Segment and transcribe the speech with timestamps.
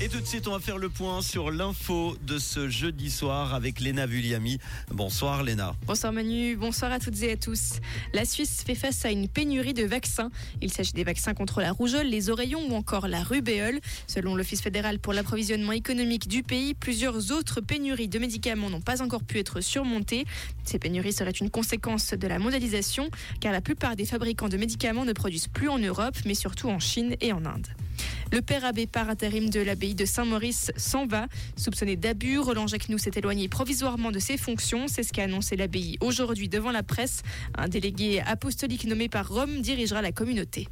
[0.00, 3.54] Et tout de suite, on va faire le point sur l'info de ce jeudi soir
[3.54, 4.58] avec Léna Vulliami.
[4.90, 5.76] Bonsoir Léna.
[5.86, 7.74] Bonsoir Manu, bonsoir à toutes et à tous.
[8.12, 10.30] La Suisse fait face à une pénurie de vaccins.
[10.60, 13.78] Il s'agit des vaccins contre la rougeole, les oreillons ou encore la rubéole.
[14.08, 19.00] Selon l'Office fédéral pour l'approvisionnement économique du pays, plusieurs autres pénuries de médicaments n'ont pas
[19.00, 20.24] encore pu être surmontées.
[20.64, 25.04] Ces pénuries seraient une conséquence de la mondialisation, car la plupart des fabricants de médicaments
[25.04, 27.68] ne produisent plus en Europe, mais surtout en Chine et en Inde.
[28.34, 31.28] Le père abbé par intérim de l'abbaye de Saint-Maurice s'en va.
[31.54, 34.88] Soupçonné d'abus, Roland Jacquenoux s'est éloigné provisoirement de ses fonctions.
[34.88, 37.22] C'est ce qu'a annoncé l'abbaye aujourd'hui devant la presse.
[37.56, 40.66] Un délégué apostolique nommé par Rome dirigera la communauté.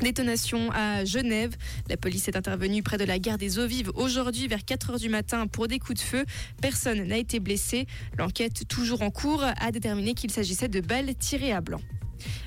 [0.00, 1.54] Détonation à Genève.
[1.88, 4.98] La police est intervenue près de la gare des Eaux Vives aujourd'hui vers 4 h
[4.98, 6.24] du matin pour des coups de feu.
[6.60, 7.86] Personne n'a été blessé.
[8.18, 11.80] L'enquête, toujours en cours, a déterminé qu'il s'agissait de balles tirées à blanc.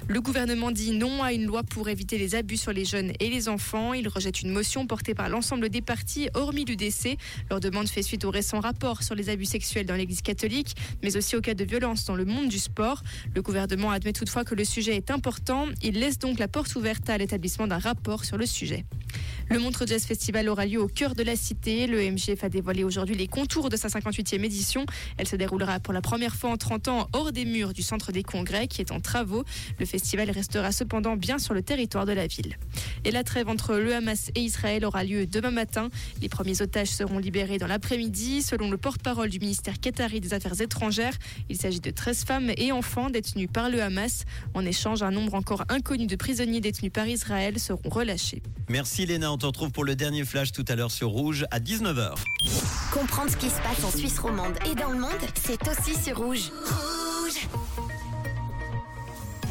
[0.07, 3.29] Le gouvernement dit non à une loi pour éviter les abus sur les jeunes et
[3.29, 3.93] les enfants.
[3.93, 7.17] Il rejette une motion portée par l'ensemble des partis, hormis l'UDC.
[7.49, 11.17] Leur demande fait suite au récent rapport sur les abus sexuels dans l'Église catholique, mais
[11.17, 13.01] aussi au cas de violence dans le monde du sport.
[13.33, 15.67] Le gouvernement admet toutefois que le sujet est important.
[15.81, 18.85] Il laisse donc la porte ouverte à l'établissement d'un rapport sur le sujet.
[19.47, 21.85] Le Montre Jazz Festival aura lieu au cœur de la cité.
[21.85, 24.85] Le MGF a dévoilé aujourd'hui les contours de sa 58e édition.
[25.17, 28.11] Elle se déroulera pour la première fois en 30 ans hors des murs du centre
[28.11, 29.43] des congrès qui est en travaux.
[29.79, 32.57] Le festival restera cependant bien sur le territoire de la ville.
[33.03, 35.89] Et la trêve entre le Hamas et Israël aura lieu demain matin.
[36.23, 38.41] Les premiers otages seront libérés dans l'après-midi.
[38.41, 41.13] Selon le porte-parole du ministère qatari des Affaires étrangères,
[41.49, 44.25] il s'agit de 13 femmes et enfants détenus par le Hamas.
[44.55, 48.41] En échange, un nombre encore inconnu de prisonniers détenus par Israël seront relâchés.
[48.69, 51.59] Merci Léna, on te retrouve pour le dernier flash tout à l'heure sur Rouge à
[51.59, 52.15] 19h.
[52.91, 56.17] Comprendre ce qui se passe en Suisse romande et dans le monde, c'est aussi sur
[56.17, 56.51] Rouge.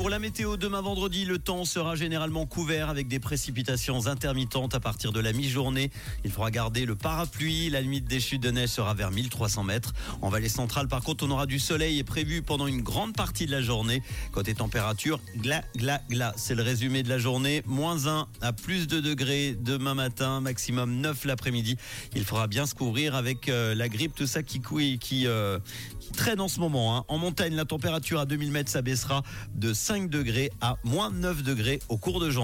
[0.05, 4.81] Pour la météo, demain vendredi, le temps sera généralement couvert avec des précipitations intermittentes à
[4.81, 5.91] partir de la mi-journée.
[6.27, 7.71] Il faudra garder le parapluie.
[7.71, 9.95] La limite des chutes de neige sera vers 1300 mètres.
[10.21, 13.47] En vallée centrale, par contre, on aura du soleil et prévu pendant une grande partie
[13.47, 14.03] de la journée.
[14.31, 16.35] Côté température, gla, gla, gla.
[16.37, 17.63] C'est le résumé de la journée.
[17.65, 21.79] Moins 1 à plus de degrés demain matin, maximum 9 l'après-midi.
[22.15, 25.59] Il faudra bien se couvrir avec euh, la grippe, tout ça qui couille, qui, euh,
[25.99, 26.95] qui traîne en ce moment.
[26.95, 27.05] Hein.
[27.09, 29.23] En montagne, la température à 2000 mètres s'abaissera
[29.55, 32.43] de 5 degrés à moins 9 degrés au cours de janvier.